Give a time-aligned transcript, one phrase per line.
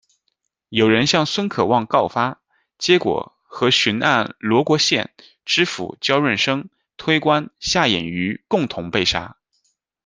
[0.69, 2.41] 有人向孙可望告发，
[2.79, 5.09] 结果和巡按罗国瓛、
[5.45, 9.37] 知府焦润生、推官夏衍虞共同被杀。